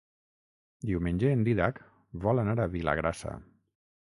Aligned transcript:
Diumenge 0.91 1.29
en 1.33 1.43
Dídac 1.49 1.83
vol 2.25 2.45
anar 2.45 2.57
a 2.65 2.67
Vilagrassa. 2.79 3.37